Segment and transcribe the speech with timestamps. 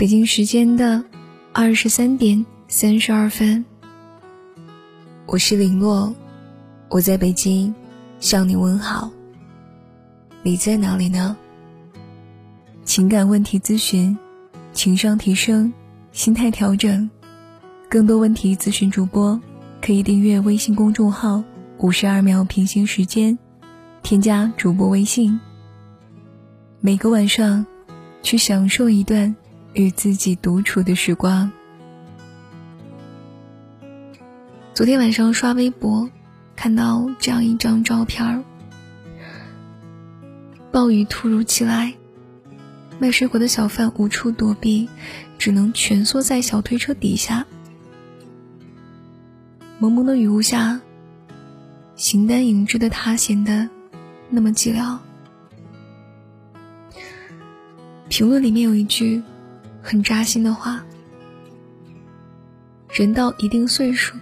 [0.00, 1.04] 北京时间的
[1.52, 3.62] 二十三点三十二分，
[5.26, 6.14] 我是林洛，
[6.88, 7.74] 我在北京
[8.18, 9.10] 向你问好。
[10.42, 11.36] 你在哪里呢？
[12.82, 14.16] 情感问题咨询，
[14.72, 15.70] 情商提升，
[16.12, 17.10] 心态调整，
[17.90, 19.38] 更多问题咨询主播
[19.82, 21.44] 可以订阅微信公众号
[21.76, 23.38] “五十二秒平行时间”，
[24.02, 25.38] 添加主播微信，
[26.80, 27.66] 每个晚上
[28.22, 29.36] 去享受一段。
[29.72, 31.50] 与自己独处的时光。
[34.74, 36.10] 昨天晚上刷微博，
[36.56, 38.44] 看到这样一张照片：
[40.72, 41.94] 暴雨突如其来，
[42.98, 44.88] 卖水果的小贩无处躲避，
[45.38, 47.46] 只能蜷缩在小推车底下。
[49.78, 50.80] 蒙蒙的雨雾下，
[51.94, 53.68] 形单影只的他显得
[54.30, 54.98] 那么寂寥。
[58.08, 59.22] 评论里面有一句。
[59.82, 60.84] 很扎心的话，
[62.92, 64.16] 人到一定岁数，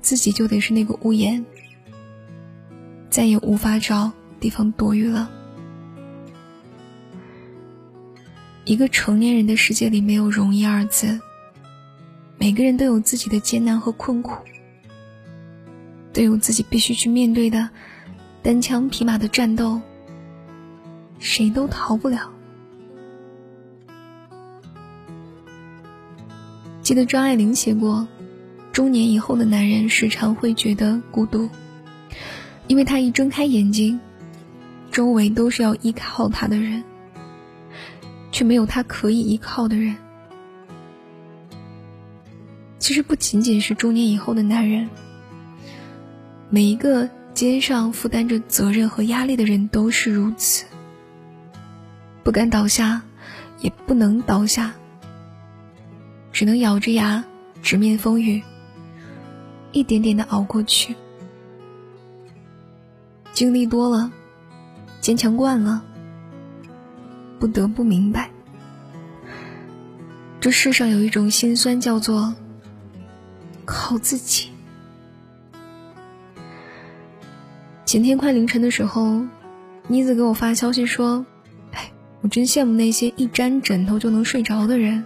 [0.00, 1.44] 自己就得是那个屋檐，
[3.10, 5.30] 再也无法找地方躲雨了。
[8.64, 11.18] 一个成年人的世界里没有容易二字，
[12.36, 14.36] 每个人都有自己的艰难和困苦，
[16.12, 17.70] 都有自己必须去面对的
[18.42, 19.80] 单枪匹马的战斗，
[21.18, 22.30] 谁都逃不了。
[26.88, 28.08] 记得张爱玲写过，
[28.72, 31.50] 中年以后的男人时常会觉得孤独，
[32.66, 34.00] 因为他一睁开眼睛，
[34.90, 36.82] 周围都是要依靠他的人，
[38.32, 39.96] 却没有他可以依靠的人。
[42.78, 44.88] 其实不仅仅是中年以后的男人，
[46.48, 50.64] 每一个肩上负担着责任和压力的人都是如此，
[52.24, 53.02] 不敢倒下，
[53.60, 54.72] 也不能倒下。
[56.38, 57.24] 只能咬着牙
[57.64, 58.40] 直面风雨，
[59.72, 60.94] 一点点的熬过去。
[63.32, 64.12] 经历多了，
[65.00, 65.82] 坚强惯了，
[67.40, 68.30] 不得不明白，
[70.38, 72.32] 这世上有一种心酸，叫做
[73.64, 74.50] 靠自己。
[77.84, 79.26] 前天快凌晨的时候，
[79.88, 81.26] 妮子给我发消息说
[81.74, 81.90] ：“哎，
[82.20, 85.04] 我真羡慕那些一沾枕头就能睡着的人。”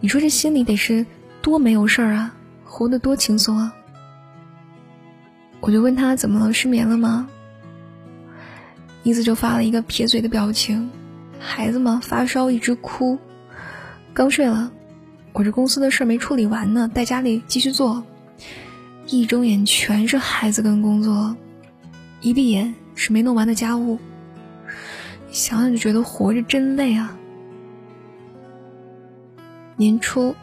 [0.00, 1.04] 你说这心里得是
[1.42, 3.74] 多没有事儿啊，活得多轻松啊！
[5.60, 7.28] 我就问他怎么了，失眠了吗？
[9.02, 10.90] 妮子就发了一个撇嘴的表情。
[11.40, 13.18] 孩子嘛，发烧一直哭，
[14.14, 14.70] 刚睡了。
[15.32, 18.04] 我这公司的事儿没处理完呢，在家里继续做。
[19.06, 21.36] 一睁眼全是孩子跟工作，
[22.20, 23.98] 一闭眼是没弄完的家务。
[25.30, 27.16] 想想就觉得活着真累啊！
[29.78, 30.34] 年初，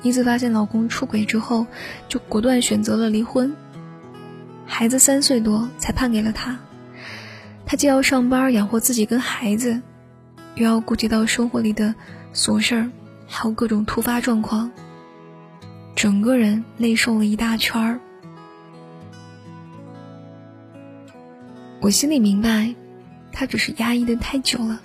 [0.00, 1.66] 妮子发现老公出轨之后，
[2.08, 3.54] 就果断选择了离婚。
[4.64, 6.58] 孩子三岁多才判给了他，
[7.66, 9.82] 他既要上班养活自己跟孩子，
[10.54, 11.94] 又要顾及到生活里的
[12.32, 12.90] 琐事儿，
[13.26, 14.70] 还有各种突发状况，
[15.94, 18.00] 整个人累瘦了一大圈儿。
[21.82, 22.74] 我心里明白，
[23.30, 24.80] 他只是压抑的太久了，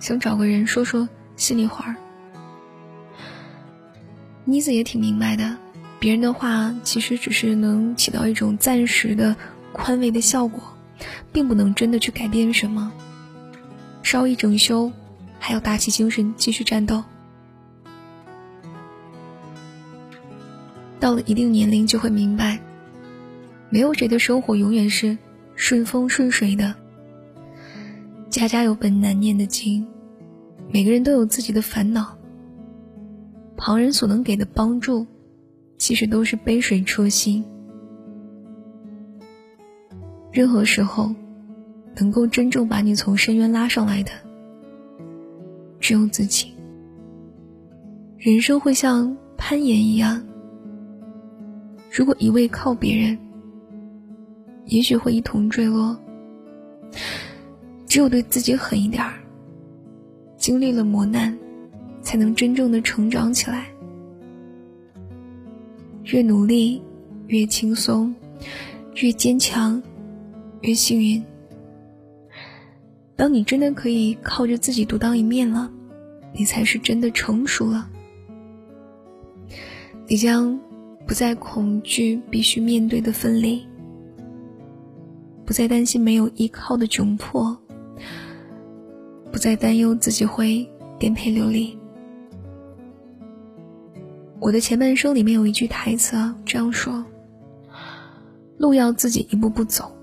[0.00, 1.96] 想找个人说说心里话儿。
[4.44, 5.56] 妮子也挺明白的，
[6.00, 9.36] 别人的话其实只是能起到一种暂时的
[9.72, 10.60] 宽慰的效果，
[11.32, 12.92] 并不能真的去改变什么。
[14.02, 14.90] 稍一整修，
[15.38, 17.02] 还要打起精神继续战斗。
[20.98, 22.60] 到了一定年龄，就会明白，
[23.70, 25.16] 没有谁的生活永远是
[25.54, 26.74] 顺风顺水的。
[28.28, 29.86] 家家有本难念的经，
[30.72, 32.18] 每个人都有自己的烦恼。
[33.64, 35.06] 旁人所能给的帮助，
[35.78, 37.44] 其实都是杯水车薪。
[40.32, 41.14] 任何时候，
[41.94, 44.10] 能够真正把你从深渊拉上来的，
[45.78, 46.52] 只有自己。
[48.18, 50.20] 人生会像攀岩一样，
[51.88, 53.16] 如果一味靠别人，
[54.64, 55.96] 也许会一同坠落。
[57.86, 59.14] 只有对自己狠一点儿，
[60.36, 61.38] 经历了磨难。
[62.02, 63.66] 才能真正的成长起来。
[66.04, 66.82] 越努力，
[67.28, 68.12] 越轻松；
[68.96, 69.80] 越坚强，
[70.60, 71.22] 越幸运。
[73.14, 75.70] 当你真的可以靠着自己独当一面了，
[76.34, 77.88] 你才是真的成熟了。
[80.08, 80.58] 你将
[81.06, 83.66] 不再恐惧必须面对的分离，
[85.46, 87.56] 不再担心没有依靠的窘迫，
[89.30, 90.68] 不再担忧自己会。
[90.98, 91.76] 颠沛流离。
[94.42, 97.04] 我的前半生里面有一句台词啊，这样说：
[98.58, 99.96] 路要自己一步步走，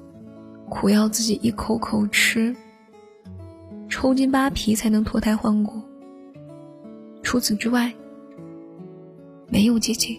[0.69, 2.55] 苦要自己一口口吃，
[3.89, 5.81] 抽筋扒皮才能脱胎换骨。
[7.21, 7.93] 除此之外，
[9.49, 10.17] 没有捷径。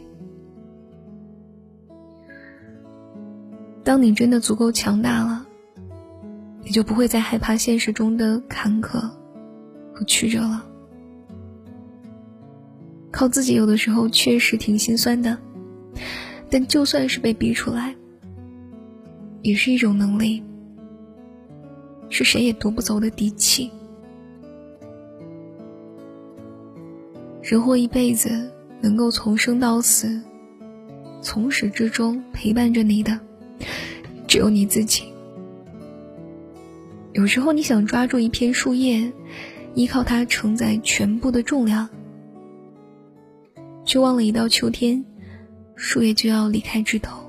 [3.82, 5.46] 当你真的足够强大了，
[6.62, 9.00] 你就不会再害怕现实中的坎坷
[9.94, 10.66] 和曲折了。
[13.20, 15.36] 靠自己有的时候确实挺心酸的，
[16.48, 17.94] 但就算是被逼出来，
[19.42, 20.42] 也是一种能力，
[22.08, 23.70] 是谁也夺不走的底气。
[27.42, 28.50] 人活一辈子，
[28.80, 30.18] 能够从生到死，
[31.20, 33.20] 从始至终陪伴着你的，
[34.26, 35.04] 只有你自己。
[37.12, 39.12] 有时候你想抓住一片树叶，
[39.74, 41.86] 依靠它承载全部的重量。
[43.90, 45.04] 却忘了，一到秋天，
[45.74, 47.28] 树叶就要离开枝头。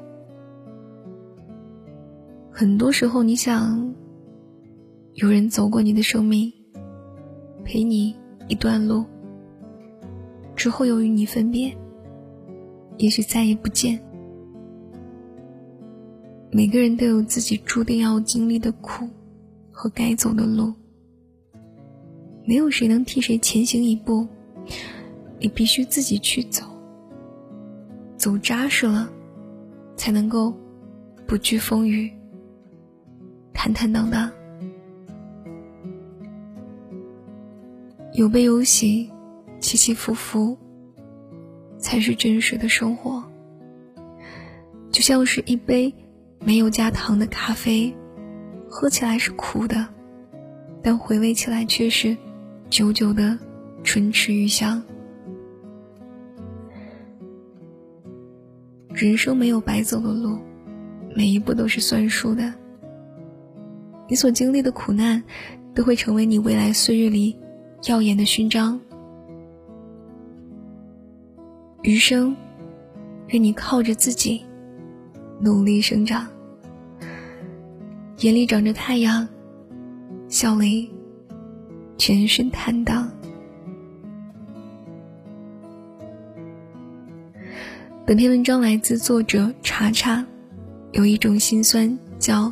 [2.52, 3.96] 很多时候，你想，
[5.16, 6.54] 有人走过你的生命，
[7.66, 8.16] 陪你
[8.48, 9.04] 一段路，
[10.56, 11.76] 之后又与你分别，
[13.00, 14.00] 也许再也不见。
[16.52, 19.10] 每个人都有自己注定要经历的苦
[19.72, 20.72] 和该走的路，
[22.46, 24.28] 没有谁能替谁前行一步。
[25.42, 26.64] 你必须自己去走，
[28.16, 29.10] 走扎实了，
[29.96, 30.56] 才能够
[31.26, 32.12] 不惧风雨，
[33.52, 34.32] 坦坦荡荡，
[38.14, 39.10] 有悲有喜，
[39.60, 40.56] 起起伏伏，
[41.80, 43.24] 才是真实的生活。
[44.92, 45.92] 就像是一杯
[46.40, 47.92] 没有加糖的咖啡，
[48.70, 49.88] 喝起来是苦的，
[50.84, 52.16] 但回味起来却是
[52.70, 53.40] 久久的
[53.84, 54.84] 唇齿余香。
[59.02, 60.38] 人生没有白走的路，
[61.16, 62.54] 每一步都是算数的。
[64.08, 65.24] 你所经历的苦难，
[65.74, 67.36] 都会成为你未来岁月里
[67.88, 68.80] 耀眼的勋章。
[71.82, 72.36] 余生，
[73.30, 74.46] 愿你靠着自己
[75.40, 76.28] 努力生长，
[78.20, 79.28] 眼里长着太阳，
[80.28, 80.88] 笑里
[81.98, 83.12] 全身坦荡。
[88.12, 90.22] 本篇文章来自作者查查，
[90.92, 92.52] 有一种心酸叫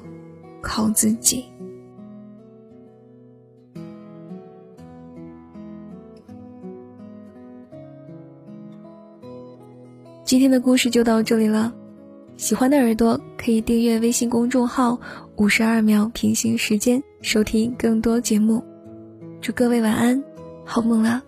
[0.61, 1.43] 靠自己。
[10.23, 11.73] 今天的故事就到这里了，
[12.37, 14.97] 喜欢的耳朵可以订阅微信公众号
[15.35, 18.63] “五十二秒平行时间”，收听更多节目。
[19.41, 20.23] 祝各位晚安，
[20.63, 21.21] 好梦啦！